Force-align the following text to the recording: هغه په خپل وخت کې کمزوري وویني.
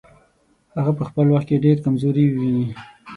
هغه 0.77 0.91
په 0.97 1.03
خپل 1.09 1.25
وخت 1.29 1.47
کې 1.49 1.81
کمزوري 1.85 2.25
وویني. 2.29 2.67